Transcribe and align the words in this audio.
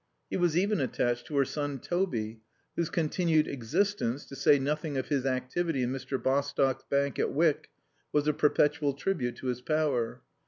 He 0.31 0.35
was 0.37 0.57
even 0.57 0.79
attached 0.79 1.27
to 1.27 1.37
her 1.37 1.45
son 1.45 1.77
Toby, 1.77 2.41
whose 2.75 2.89
continued 2.89 3.47
existence, 3.47 4.25
to 4.25 4.35
say 4.35 4.57
nothing 4.57 4.97
of 4.97 5.09
his 5.09 5.27
activity 5.27 5.83
in 5.83 5.91
Mr. 5.91 6.17
Bostock's 6.19 6.83
Bank 6.89 7.19
at 7.19 7.31
Wyck, 7.31 7.69
was 8.11 8.27
a 8.27 8.33
perpetual 8.33 8.93
tribute 8.95 9.35
to 9.35 9.45
his 9.45 9.61
power. 9.61 10.23